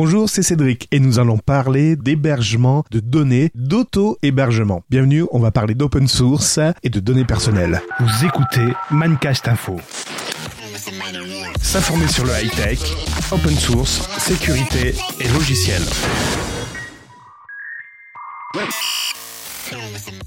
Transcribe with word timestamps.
Bonjour, 0.00 0.30
c'est 0.30 0.44
Cédric 0.44 0.86
et 0.92 1.00
nous 1.00 1.18
allons 1.18 1.38
parler 1.38 1.96
d'hébergement 1.96 2.84
de 2.92 3.00
données, 3.00 3.50
d'auto-hébergement. 3.56 4.84
Bienvenue, 4.88 5.24
on 5.32 5.40
va 5.40 5.50
parler 5.50 5.74
d'open 5.74 6.06
source 6.06 6.60
et 6.84 6.88
de 6.88 7.00
données 7.00 7.24
personnelles. 7.24 7.82
Vous 7.98 8.24
écoutez 8.24 8.74
Mancast 8.92 9.48
Info. 9.48 9.74
S'informer 11.60 12.06
sur 12.06 12.24
le 12.26 12.30
high-tech, 12.30 12.78
open 13.32 13.56
source, 13.56 14.08
sécurité 14.20 14.94
et 15.18 15.28
logiciel. 15.30 15.82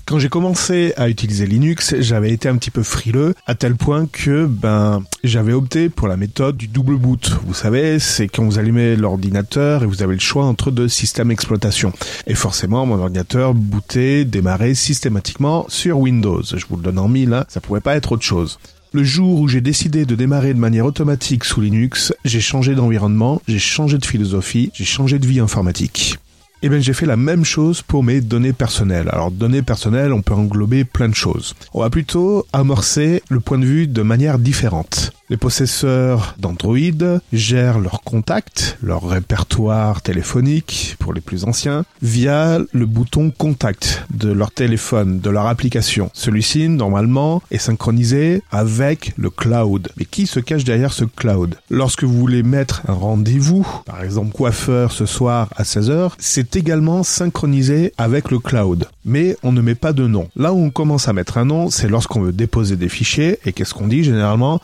Quand 0.05 0.19
j'ai 0.19 0.29
commencé 0.29 0.93
à 0.97 1.09
utiliser 1.09 1.45
Linux, 1.45 1.95
j'avais 1.99 2.31
été 2.31 2.49
un 2.49 2.57
petit 2.57 2.71
peu 2.71 2.83
frileux 2.83 3.33
à 3.45 3.55
tel 3.55 3.75
point 3.75 4.05
que 4.05 4.45
ben 4.45 5.03
j'avais 5.23 5.53
opté 5.53 5.89
pour 5.89 6.07
la 6.07 6.17
méthode 6.17 6.57
du 6.57 6.67
double 6.67 6.97
boot. 6.97 7.39
Vous 7.45 7.54
savez, 7.54 7.99
c'est 7.99 8.27
quand 8.27 8.43
vous 8.43 8.59
allumez 8.59 8.95
l'ordinateur 8.95 9.83
et 9.83 9.85
vous 9.85 10.04
avez 10.04 10.13
le 10.13 10.19
choix 10.19 10.45
entre 10.45 10.71
deux 10.71 10.89
systèmes 10.89 11.29
d'exploitation. 11.29 11.93
Et 12.27 12.35
forcément, 12.35 12.85
mon 12.85 12.99
ordinateur 12.99 13.54
bootait, 13.54 14.25
démarrait 14.25 14.73
systématiquement 14.73 15.65
sur 15.69 15.99
Windows. 15.99 16.43
Je 16.43 16.65
vous 16.69 16.75
le 16.75 16.83
donne 16.83 16.99
en 16.99 17.07
mille, 17.07 17.33
hein, 17.33 17.46
ça 17.47 17.61
pouvait 17.61 17.79
pas 17.79 17.96
être 17.96 18.11
autre 18.11 18.23
chose. 18.23 18.60
Le 18.93 19.05
jour 19.05 19.39
où 19.39 19.47
j'ai 19.47 19.61
décidé 19.61 20.05
de 20.05 20.15
démarrer 20.15 20.54
de 20.54 20.60
manière 20.60 20.85
automatique 20.85 21.46
sous 21.46 21.61
Linux, 21.61 22.13
j'ai 22.25 22.41
changé 22.41 22.75
d'environnement, 22.75 23.41
j'ai 23.47 23.60
changé 23.60 23.97
de 23.97 24.05
philosophie, 24.05 24.71
j'ai 24.73 24.83
changé 24.83 25.18
de 25.18 25.25
vie 25.25 25.39
informatique 25.39 26.19
eh 26.61 26.70
bien 26.70 26.79
j'ai 26.79 26.93
fait 26.93 27.06
la 27.06 27.18
même 27.18 27.43
chose 27.43 27.82
pour 27.82 28.04
mes 28.04 28.21
données 28.21 28.54
personnelles. 28.54 29.10
Alors 29.11 29.32
données 29.32 29.61
personnelles, 29.61 30.14
on 30.14 30.21
peut 30.21 30.33
englober 30.33 30.83
plein 30.83 31.10
de 31.10 31.15
choses. 31.15 31.56
On 31.74 31.82
va 31.82 31.89
plutôt 31.89 32.45
amorcer 32.53 33.23
le 33.30 33.39
point 33.39 33.58
de 33.58 33.66
vue 33.66 33.88
de 33.88 34.02
manière 34.02 34.39
différente. 34.39 35.11
Les 35.31 35.38
possesseurs 35.38 36.35
d'Android 36.39 37.21
gèrent 37.31 37.80
leurs 37.80 38.02
contacts, 38.02 38.77
leur 38.83 39.08
répertoire 39.08 40.02
téléphonique 40.02 40.97
pour 40.99 41.13
les 41.13 41.21
plus 41.21 41.45
anciens, 41.45 41.85
via 42.02 42.59
le 42.73 42.85
bouton 42.85 43.31
contact 43.31 44.03
de 44.13 44.29
leur 44.29 44.51
téléphone, 44.51 45.21
de 45.21 45.29
leur 45.29 45.47
application. 45.47 46.11
Celui-ci, 46.13 46.67
normalement, 46.67 47.41
est 47.49 47.59
synchronisé 47.59 48.43
avec 48.51 49.13
le 49.15 49.29
cloud. 49.29 49.88
Mais 49.95 50.03
qui 50.03 50.27
se 50.27 50.41
cache 50.41 50.65
derrière 50.65 50.91
ce 50.91 51.05
cloud? 51.05 51.55
Lorsque 51.69 52.03
vous 52.03 52.19
voulez 52.19 52.43
mettre 52.43 52.81
un 52.89 52.93
rendez-vous, 52.93 53.66
par 53.85 54.03
exemple 54.03 54.33
coiffeur 54.33 54.91
ce 54.91 55.05
soir 55.05 55.47
à 55.55 55.63
16h, 55.63 56.11
c'est 56.17 56.57
également 56.57 57.03
synchronisé 57.03 57.93
avec 57.97 58.31
le 58.31 58.39
cloud. 58.39 58.85
Mais 59.05 59.38
on 59.43 59.53
ne 59.53 59.61
met 59.61 59.75
pas 59.75 59.93
de 59.93 60.07
nom. 60.07 60.27
Là 60.35 60.51
où 60.51 60.57
on 60.57 60.71
commence 60.71 61.07
à 61.07 61.13
mettre 61.13 61.38
un 61.38 61.45
nom, 61.45 61.69
c'est 61.69 61.88
lorsqu'on 61.88 62.19
veut 62.19 62.33
déposer 62.33 62.75
des 62.75 62.89
fichiers. 62.89 63.39
Et 63.45 63.53
qu'est-ce 63.53 63.73
qu'on 63.73 63.88
dit 63.88 64.03
généralement? 64.03 64.59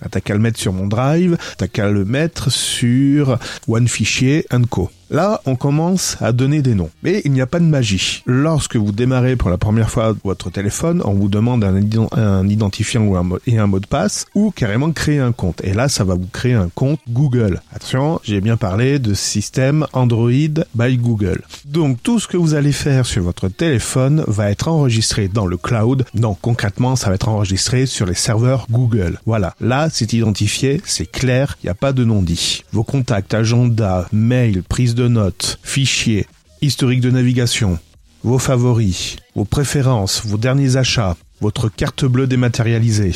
Sur 0.58 0.74
mon 0.74 0.88
drive, 0.88 1.38
t'as 1.58 1.68
qu'à 1.68 1.90
le 1.90 2.06
mettre 2.06 2.52
sur 2.52 3.38
OneFichier 3.68 4.46
Co. 4.70 4.90
Là, 5.10 5.42
on 5.46 5.56
commence 5.56 6.18
à 6.22 6.32
donner 6.32 6.62
des 6.62 6.76
noms. 6.76 6.90
Mais 7.04 7.22
il 7.24 7.32
n'y 7.32 7.42
a 7.42 7.46
pas 7.46 7.60
de 7.60 7.66
magie. 7.66 8.24
Lorsque 8.26 8.76
vous 8.76 8.92
démarrez 8.92 9.36
pour 9.36 9.50
la 9.50 9.58
première 9.58 9.90
fois 9.90 10.16
votre 10.24 10.50
téléphone, 10.50 11.02
on 11.06 11.14
vous 11.14 11.30
demande 11.30 11.64
un, 11.64 12.48
identifiant 12.48 13.38
et 13.46 13.58
un 13.58 13.68
mot 13.68 13.80
de 13.80 13.86
passe, 13.86 14.26
ou 14.36 14.52
carrément 14.52 14.92
créer 14.92 15.20
un 15.20 15.32
compte. 15.32 15.62
Et 15.64 15.74
là, 15.74 15.88
ça 15.88 16.04
va 16.04 16.16
vous 16.16 16.28
créer 16.32 16.54
un 16.54 16.70
compte 16.74 17.00
Google. 17.10 17.62
Attention, 17.74 18.20
j'ai 18.24 18.42
bien 18.42 18.58
parlé 18.58 19.00
de 19.00 19.14
système 19.14 19.86
Android 19.94 20.32
by 20.76 20.98
Google. 20.98 21.42
Donc, 21.66 22.02
tout 22.04 22.20
ce 22.20 22.28
que 22.28 22.38
vous 22.38 22.54
allez 22.54 22.72
faire 22.72 23.06
sur 23.06 23.24
votre 23.24 23.48
téléphone 23.48 24.24
va 24.28 24.52
être 24.52 24.68
enregistré 24.68 25.28
dans 25.28 25.46
le 25.46 25.58
cloud. 25.58 26.06
Non, 26.14 26.36
concrètement, 26.40 26.96
ça 26.96 27.10
va 27.10 27.16
être 27.16 27.30
enregistré 27.30 27.86
sur 27.86 28.06
les 28.06 28.14
serveurs 28.14 28.68
Google. 28.70 29.20
Voilà. 29.26 29.56
Là, 29.62 29.88
c'est 29.92 30.14
identifié, 30.14 30.82
c'est 30.86 31.10
clair, 31.10 31.58
il 31.64 31.68
n'y 31.68 31.72
a 31.72 31.76
pas 31.76 31.94
de 31.94 32.04
non 32.04 32.22
dit. 32.22 32.64
Vos 32.72 32.84
contacts, 32.84 33.34
agenda, 33.34 34.08
mail, 34.12 34.64
prise 34.64 34.96
de 34.96 34.97
notes, 35.06 35.60
fichiers, 35.62 36.26
historique 36.62 37.02
de 37.02 37.12
navigation, 37.12 37.78
vos 38.24 38.40
favoris, 38.40 39.18
vos 39.36 39.46
préférences, 39.46 40.24
vos 40.26 40.38
derniers 40.38 40.78
achats, 40.78 41.16
votre 41.42 41.70
carte 41.70 42.06
bleue 42.06 42.26
dématérialisée. 42.26 43.14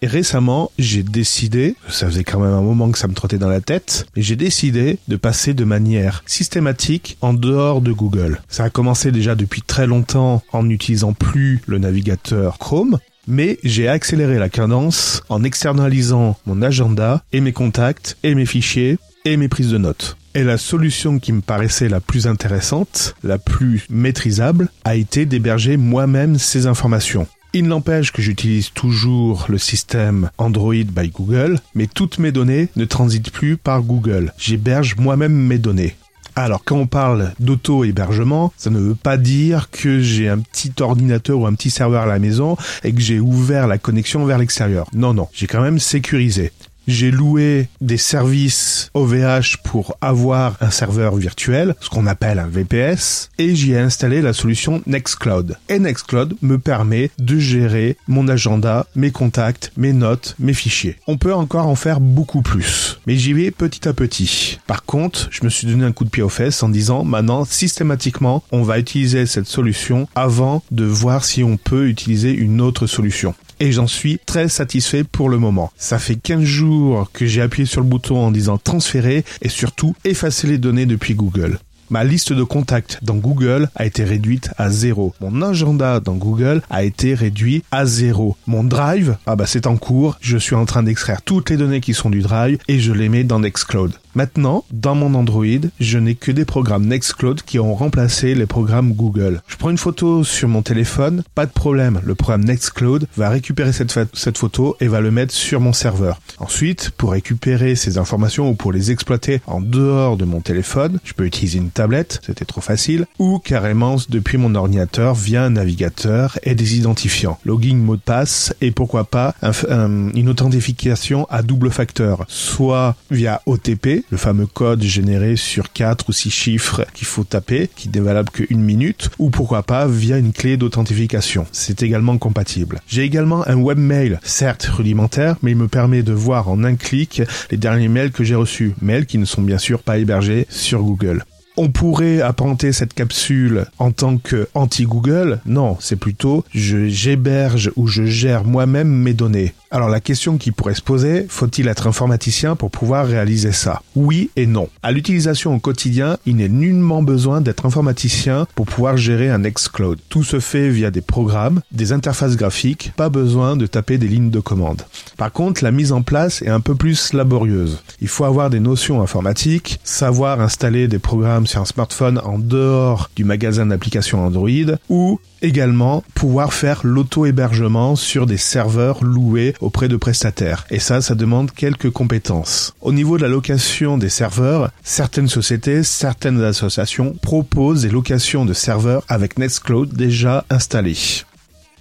Et 0.00 0.06
récemment, 0.06 0.70
j'ai 0.78 1.02
décidé, 1.02 1.74
ça 1.88 2.06
faisait 2.06 2.22
quand 2.22 2.38
même 2.38 2.52
un 2.52 2.62
moment 2.62 2.90
que 2.90 2.98
ça 2.98 3.08
me 3.08 3.14
trottait 3.14 3.38
dans 3.38 3.48
la 3.48 3.60
tête, 3.60 4.06
mais 4.14 4.22
j'ai 4.22 4.36
décidé 4.36 4.98
de 5.08 5.16
passer 5.16 5.54
de 5.54 5.64
manière 5.64 6.22
systématique 6.24 7.18
en 7.20 7.34
dehors 7.34 7.80
de 7.80 7.92
Google. 7.92 8.40
Ça 8.48 8.64
a 8.64 8.70
commencé 8.70 9.10
déjà 9.10 9.34
depuis 9.34 9.62
très 9.62 9.88
longtemps 9.88 10.42
en 10.52 10.62
n'utilisant 10.62 11.14
plus 11.14 11.60
le 11.66 11.78
navigateur 11.78 12.58
Chrome, 12.58 12.98
mais 13.26 13.58
j'ai 13.64 13.88
accéléré 13.88 14.38
la 14.38 14.48
cadence 14.48 15.22
en 15.28 15.42
externalisant 15.42 16.38
mon 16.46 16.62
agenda 16.62 17.24
et 17.32 17.40
mes 17.40 17.52
contacts 17.52 18.16
et 18.22 18.36
mes 18.36 18.46
fichiers 18.46 18.98
et 19.24 19.36
mes 19.36 19.48
prises 19.48 19.70
de 19.70 19.78
notes. 19.78 20.16
Et 20.38 20.44
la 20.44 20.56
solution 20.56 21.18
qui 21.18 21.32
me 21.32 21.40
paraissait 21.40 21.88
la 21.88 21.98
plus 21.98 22.28
intéressante, 22.28 23.16
la 23.24 23.38
plus 23.38 23.84
maîtrisable, 23.90 24.68
a 24.84 24.94
été 24.94 25.26
d'héberger 25.26 25.76
moi-même 25.76 26.38
ces 26.38 26.68
informations. 26.68 27.26
Il 27.54 27.66
n'empêche 27.66 28.12
que 28.12 28.22
j'utilise 28.22 28.70
toujours 28.70 29.46
le 29.48 29.58
système 29.58 30.30
Android 30.38 30.74
by 30.74 31.08
Google, 31.08 31.58
mais 31.74 31.88
toutes 31.88 32.20
mes 32.20 32.30
données 32.30 32.68
ne 32.76 32.84
transitent 32.84 33.32
plus 33.32 33.56
par 33.56 33.82
Google. 33.82 34.32
J'héberge 34.38 34.94
moi-même 34.96 35.34
mes 35.34 35.58
données. 35.58 35.96
Alors 36.36 36.62
quand 36.64 36.76
on 36.76 36.86
parle 36.86 37.32
d'auto-hébergement, 37.40 38.52
ça 38.56 38.70
ne 38.70 38.78
veut 38.78 38.94
pas 38.94 39.16
dire 39.16 39.70
que 39.72 39.98
j'ai 39.98 40.28
un 40.28 40.38
petit 40.38 40.70
ordinateur 40.78 41.40
ou 41.40 41.46
un 41.48 41.54
petit 41.54 41.70
serveur 41.70 42.02
à 42.02 42.06
la 42.06 42.20
maison 42.20 42.56
et 42.84 42.92
que 42.92 43.00
j'ai 43.00 43.18
ouvert 43.18 43.66
la 43.66 43.78
connexion 43.78 44.24
vers 44.24 44.38
l'extérieur. 44.38 44.86
Non, 44.92 45.14
non, 45.14 45.26
j'ai 45.32 45.48
quand 45.48 45.62
même 45.62 45.80
sécurisé 45.80 46.52
j'ai 46.88 47.10
loué 47.10 47.68
des 47.82 47.98
services 47.98 48.90
OVH 48.94 49.58
pour 49.62 49.96
avoir 50.00 50.56
un 50.62 50.70
serveur 50.70 51.14
virtuel, 51.16 51.74
ce 51.80 51.90
qu'on 51.90 52.06
appelle 52.06 52.38
un 52.38 52.48
VPS, 52.48 53.28
et 53.38 53.54
j'y 53.54 53.72
ai 53.72 53.78
installé 53.78 54.22
la 54.22 54.32
solution 54.32 54.82
Nextcloud. 54.86 55.58
Et 55.68 55.78
Nextcloud 55.78 56.36
me 56.40 56.58
permet 56.58 57.10
de 57.18 57.38
gérer 57.38 57.98
mon 58.08 58.26
agenda, 58.26 58.86
mes 58.96 59.10
contacts, 59.10 59.70
mes 59.76 59.92
notes, 59.92 60.34
mes 60.38 60.54
fichiers. 60.54 60.96
On 61.06 61.18
peut 61.18 61.34
encore 61.34 61.66
en 61.66 61.74
faire 61.74 62.00
beaucoup 62.00 62.40
plus, 62.40 62.98
mais 63.06 63.16
j'y 63.16 63.34
vais 63.34 63.50
petit 63.50 63.86
à 63.86 63.92
petit. 63.92 64.58
Par 64.66 64.84
contre, 64.84 65.28
je 65.30 65.44
me 65.44 65.50
suis 65.50 65.66
donné 65.66 65.84
un 65.84 65.92
coup 65.92 66.04
de 66.04 66.10
pied 66.10 66.22
aux 66.22 66.30
fesses 66.30 66.62
en 66.62 66.70
disant 66.70 67.04
maintenant 67.04 67.44
systématiquement, 67.44 68.42
on 68.50 68.62
va 68.62 68.78
utiliser 68.78 69.26
cette 69.26 69.46
solution 69.46 70.08
avant 70.14 70.62
de 70.70 70.84
voir 70.84 71.24
si 71.24 71.44
on 71.44 71.58
peut 71.58 71.88
utiliser 71.88 72.32
une 72.32 72.62
autre 72.62 72.86
solution 72.86 73.34
et 73.60 73.72
j'en 73.72 73.86
suis 73.86 74.18
très 74.24 74.48
satisfait 74.48 75.04
pour 75.04 75.28
le 75.28 75.38
moment. 75.38 75.72
Ça 75.76 75.98
fait 75.98 76.16
15 76.16 76.42
jours 76.42 76.77
que 77.12 77.26
j'ai 77.26 77.42
appuyé 77.42 77.66
sur 77.66 77.80
le 77.80 77.86
bouton 77.86 78.18
en 78.18 78.30
disant 78.30 78.58
transférer 78.58 79.24
et 79.42 79.48
surtout 79.48 79.94
effacer 80.04 80.46
les 80.46 80.58
données 80.58 80.86
depuis 80.86 81.14
Google. 81.14 81.58
Ma 81.90 82.04
liste 82.04 82.34
de 82.34 82.42
contacts 82.42 82.98
dans 83.02 83.16
Google 83.16 83.70
a 83.74 83.86
été 83.86 84.04
réduite 84.04 84.50
à 84.58 84.68
zéro. 84.68 85.14
Mon 85.22 85.40
agenda 85.40 86.00
dans 86.00 86.16
Google 86.16 86.60
a 86.68 86.84
été 86.84 87.14
réduit 87.14 87.64
à 87.70 87.86
zéro. 87.86 88.36
Mon 88.46 88.62
Drive, 88.62 89.16
ah 89.24 89.36
bah 89.36 89.46
c'est 89.46 89.66
en 89.66 89.78
cours. 89.78 90.18
Je 90.20 90.36
suis 90.36 90.54
en 90.54 90.66
train 90.66 90.82
d'extraire 90.82 91.22
toutes 91.22 91.48
les 91.48 91.56
données 91.56 91.80
qui 91.80 91.94
sont 91.94 92.10
du 92.10 92.20
Drive 92.20 92.58
et 92.68 92.78
je 92.78 92.92
les 92.92 93.08
mets 93.08 93.24
dans 93.24 93.40
Nextcloud. 93.40 93.92
Maintenant, 94.14 94.64
dans 94.72 94.96
mon 94.96 95.14
Android, 95.14 95.44
je 95.78 95.98
n'ai 95.98 96.14
que 96.16 96.32
des 96.32 96.44
programmes 96.44 96.86
Nextcloud 96.86 97.42
qui 97.42 97.58
ont 97.58 97.74
remplacé 97.74 98.34
les 98.34 98.46
programmes 98.46 98.92
Google. 98.92 99.42
Je 99.46 99.56
prends 99.56 99.70
une 99.70 99.78
photo 99.78 100.24
sur 100.24 100.48
mon 100.48 100.62
téléphone, 100.62 101.22
pas 101.36 101.46
de 101.46 101.52
problème, 101.52 102.00
le 102.04 102.16
programme 102.16 102.44
Nextcloud 102.44 103.06
va 103.16 103.28
récupérer 103.28 103.72
cette, 103.72 103.96
cette 104.14 104.36
photo 104.38 104.76
et 104.80 104.88
va 104.88 105.00
le 105.00 105.12
mettre 105.12 105.32
sur 105.32 105.60
mon 105.60 105.72
serveur. 105.72 106.20
Ensuite, 106.38 106.90
pour 106.96 107.12
récupérer 107.12 107.76
ces 107.76 107.96
informations 107.96 108.50
ou 108.50 108.54
pour 108.54 108.72
les 108.72 108.90
exploiter 108.90 109.40
en 109.46 109.60
dehors 109.60 110.16
de 110.16 110.24
mon 110.24 110.40
téléphone, 110.40 110.98
je 111.04 111.12
peux 111.12 111.26
utiliser 111.26 111.58
une 111.58 111.70
tablette, 111.78 112.20
c'était 112.26 112.44
trop 112.44 112.60
facile, 112.60 113.06
ou 113.20 113.38
carrément 113.38 113.98
depuis 114.08 114.36
mon 114.36 114.56
ordinateur 114.56 115.14
via 115.14 115.44
un 115.44 115.50
navigateur 115.50 116.36
et 116.42 116.56
des 116.56 116.76
identifiants, 116.76 117.38
login, 117.44 117.76
mot 117.76 117.94
de 117.94 118.00
passe 118.00 118.52
et 118.60 118.72
pourquoi 118.72 119.04
pas 119.04 119.36
une 119.40 120.28
authentification 120.28 121.24
à 121.30 121.42
double 121.42 121.70
facteur, 121.70 122.24
soit 122.26 122.96
via 123.12 123.42
OTP, 123.46 124.04
le 124.10 124.16
fameux 124.16 124.46
code 124.46 124.82
généré 124.82 125.36
sur 125.36 125.72
4 125.72 126.08
ou 126.08 126.12
6 126.12 126.30
chiffres 126.30 126.84
qu'il 126.94 127.06
faut 127.06 127.22
taper, 127.22 127.70
qui 127.76 127.88
n'est 127.88 128.00
valable 128.00 128.30
qu'une 128.30 128.62
minute, 128.62 129.10
ou 129.20 129.30
pourquoi 129.30 129.62
pas 129.62 129.86
via 129.86 130.18
une 130.18 130.32
clé 130.32 130.56
d'authentification. 130.56 131.46
C'est 131.52 131.84
également 131.84 132.18
compatible. 132.18 132.80
J'ai 132.88 133.02
également 133.02 133.46
un 133.46 133.56
webmail, 133.56 134.18
certes 134.24 134.64
rudimentaire, 134.64 135.36
mais 135.42 135.52
il 135.52 135.56
me 135.56 135.68
permet 135.68 136.02
de 136.02 136.12
voir 136.12 136.48
en 136.48 136.64
un 136.64 136.74
clic 136.74 137.22
les 137.52 137.56
derniers 137.56 137.86
mails 137.86 138.10
que 138.10 138.24
j'ai 138.24 138.34
reçus, 138.34 138.74
mails 138.82 139.06
qui 139.06 139.18
ne 139.18 139.24
sont 139.24 139.42
bien 139.42 139.58
sûr 139.58 139.84
pas 139.84 139.98
hébergés 139.98 140.48
sur 140.50 140.82
Google 140.82 141.22
on 141.58 141.70
pourrait 141.70 142.20
apprenter 142.20 142.72
cette 142.72 142.94
capsule 142.94 143.66
en 143.78 143.90
tant 143.90 144.16
que 144.16 144.48
anti-Google? 144.54 145.40
Non, 145.44 145.76
c'est 145.80 145.96
plutôt 145.96 146.44
je 146.54 146.86
j'héberge 146.86 147.72
ou 147.74 147.88
je 147.88 148.04
gère 148.04 148.44
moi-même 148.44 148.88
mes 148.88 149.12
données. 149.12 149.54
Alors 149.70 149.90
la 149.90 150.00
question 150.00 150.38
qui 150.38 150.50
pourrait 150.50 150.74
se 150.74 150.80
poser, 150.80 151.26
faut-il 151.28 151.68
être 151.68 151.86
informaticien 151.86 152.56
pour 152.56 152.70
pouvoir 152.70 153.06
réaliser 153.06 153.52
ça? 153.52 153.82
Oui 153.94 154.30
et 154.34 154.46
non. 154.46 154.70
À 154.82 154.92
l'utilisation 154.92 155.54
au 155.54 155.58
quotidien, 155.58 156.16
il 156.24 156.36
n'est 156.36 156.48
nullement 156.48 157.02
besoin 157.02 157.42
d'être 157.42 157.66
informaticien 157.66 158.46
pour 158.54 158.64
pouvoir 158.64 158.96
gérer 158.96 159.28
un 159.28 159.40
Nextcloud. 159.40 159.98
Tout 160.08 160.22
se 160.22 160.40
fait 160.40 160.70
via 160.70 160.90
des 160.90 161.02
programmes, 161.02 161.60
des 161.70 161.92
interfaces 161.92 162.36
graphiques, 162.36 162.92
pas 162.96 163.10
besoin 163.10 163.56
de 163.56 163.66
taper 163.66 163.98
des 163.98 164.08
lignes 164.08 164.30
de 164.30 164.40
commande. 164.40 164.82
Par 165.18 165.32
contre, 165.32 165.62
la 165.62 165.70
mise 165.70 165.92
en 165.92 166.00
place 166.00 166.40
est 166.40 166.48
un 166.48 166.60
peu 166.60 166.74
plus 166.74 167.12
laborieuse. 167.12 167.82
Il 168.00 168.08
faut 168.08 168.24
avoir 168.24 168.48
des 168.48 168.60
notions 168.60 169.02
informatiques, 169.02 169.80
savoir 169.84 170.40
installer 170.40 170.88
des 170.88 170.98
programmes 170.98 171.46
sur 171.46 171.60
un 171.60 171.66
smartphone 171.66 172.22
en 172.24 172.38
dehors 172.38 173.10
du 173.16 173.24
magasin 173.24 173.66
d'applications 173.66 174.24
Android 174.24 174.48
ou 174.88 175.20
également 175.42 176.02
pouvoir 176.14 176.52
faire 176.52 176.80
l'auto-hébergement 176.82 177.96
sur 177.96 178.26
des 178.26 178.36
serveurs 178.36 179.04
loués 179.04 179.54
auprès 179.60 179.88
de 179.88 179.96
prestataires. 179.96 180.66
Et 180.70 180.78
ça, 180.78 181.00
ça 181.00 181.14
demande 181.14 181.52
quelques 181.52 181.90
compétences. 181.90 182.74
Au 182.80 182.92
niveau 182.92 183.16
de 183.16 183.22
la 183.22 183.28
location 183.28 183.98
des 183.98 184.08
serveurs, 184.08 184.70
certaines 184.82 185.28
sociétés, 185.28 185.82
certaines 185.82 186.42
associations 186.42 187.14
proposent 187.22 187.82
des 187.82 187.90
locations 187.90 188.44
de 188.44 188.52
serveurs 188.52 189.04
avec 189.08 189.38
Nextcloud 189.38 189.92
déjà 189.94 190.44
installés. 190.50 191.24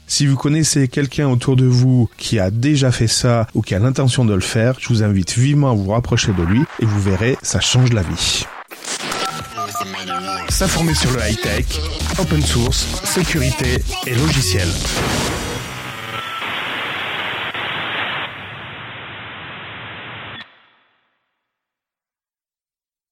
Si 0.10 0.26
vous 0.26 0.38
connaissez 0.38 0.88
quelqu'un 0.88 1.28
autour 1.28 1.58
de 1.58 1.66
vous 1.66 2.10
qui 2.18 2.40
a 2.40 2.50
déjà 2.50 2.92
fait 2.94 3.08
ça 3.08 3.46
ou 3.54 3.62
qui 3.62 3.76
a 3.76 3.80
l'intention 3.80 4.24
de 4.24 4.34
le 4.34 4.40
faire, 4.40 4.78
je 4.80 4.88
vous 4.88 5.04
invite 5.04 5.38
vivement 5.38 5.70
à 5.70 5.74
vous 5.74 5.92
rapprocher 5.92 6.32
de 6.32 6.44
lui 6.44 6.62
et 6.80 6.86
vous 6.86 7.02
verrez, 7.02 7.38
ça 7.42 7.60
change 7.60 7.92
la 7.92 8.04
vie. 8.04 8.46
S'informer 10.48 10.94
sur 10.94 11.12
le 11.12 11.20
high-tech, 11.20 11.66
open 12.20 12.42
source, 12.42 12.88
sécurité 13.04 13.84
et 14.08 14.16
logiciel. 14.16 14.68